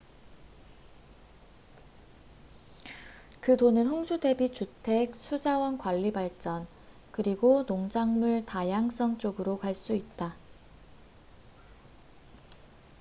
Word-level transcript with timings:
그 3.39 3.55
돈은 3.55 3.85
홍수 3.85 4.19
대비 4.19 4.49
주택 4.49 5.15
수자원 5.15 5.77
관리 5.77 6.11
발전 6.11 6.65
그리고 7.11 7.67
농작물 7.67 8.43
다양성 8.43 9.19
쪽으로 9.19 9.59
갈 9.59 9.75
수 9.75 9.93
있다 9.93 10.33